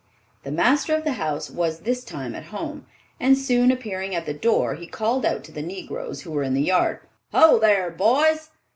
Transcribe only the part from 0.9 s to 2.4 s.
of the house was this time